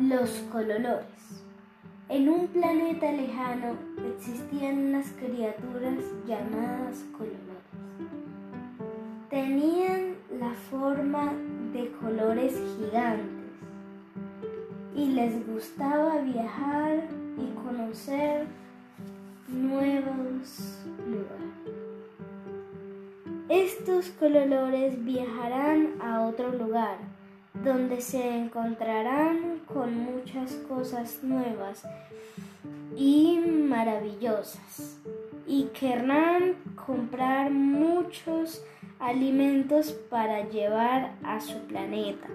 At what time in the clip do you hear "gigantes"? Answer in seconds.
12.76-13.54